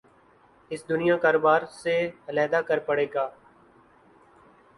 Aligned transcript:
اس 0.71 0.81
دنیا 0.89 1.15
کاروبار 1.23 1.61
سے 1.81 1.95
علیحدہ 2.29 2.61
کر 2.67 2.79
پڑ 2.87 2.99
گا 3.13 3.25